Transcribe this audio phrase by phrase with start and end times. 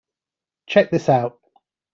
[0.65, 1.37] Check this out.